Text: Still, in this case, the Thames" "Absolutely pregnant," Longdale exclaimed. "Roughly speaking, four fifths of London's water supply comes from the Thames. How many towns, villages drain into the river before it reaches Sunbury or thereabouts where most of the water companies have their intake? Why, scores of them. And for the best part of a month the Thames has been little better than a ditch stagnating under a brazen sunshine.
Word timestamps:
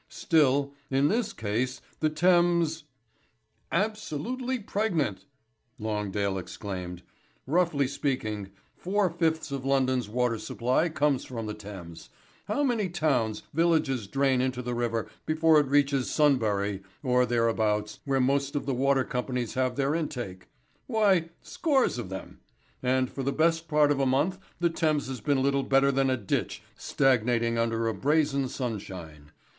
Still, 0.09 0.73
in 0.89 1.09
this 1.09 1.31
case, 1.31 1.79
the 1.99 2.09
Thames" 2.09 2.85
"Absolutely 3.85 4.57
pregnant," 4.57 5.25
Longdale 5.79 6.39
exclaimed. 6.39 7.03
"Roughly 7.45 7.87
speaking, 7.87 8.49
four 8.75 9.11
fifths 9.11 9.51
of 9.51 9.63
London's 9.63 10.09
water 10.09 10.39
supply 10.39 10.89
comes 10.89 11.23
from 11.23 11.45
the 11.45 11.53
Thames. 11.53 12.09
How 12.45 12.63
many 12.63 12.89
towns, 12.89 13.43
villages 13.53 14.07
drain 14.07 14.41
into 14.41 14.63
the 14.63 14.73
river 14.73 15.07
before 15.27 15.59
it 15.59 15.67
reaches 15.67 16.09
Sunbury 16.09 16.81
or 17.03 17.27
thereabouts 17.27 17.99
where 18.03 18.19
most 18.19 18.55
of 18.55 18.65
the 18.65 18.73
water 18.73 19.03
companies 19.03 19.53
have 19.53 19.75
their 19.75 19.93
intake? 19.93 20.47
Why, 20.87 21.29
scores 21.43 21.99
of 21.99 22.09
them. 22.09 22.39
And 22.81 23.07
for 23.07 23.21
the 23.21 23.31
best 23.31 23.67
part 23.67 23.91
of 23.91 23.99
a 23.99 24.07
month 24.07 24.39
the 24.59 24.71
Thames 24.71 25.07
has 25.09 25.21
been 25.21 25.43
little 25.43 25.61
better 25.61 25.91
than 25.91 26.09
a 26.09 26.17
ditch 26.17 26.63
stagnating 26.75 27.59
under 27.59 27.87
a 27.87 27.93
brazen 27.93 28.49
sunshine. 28.49 29.31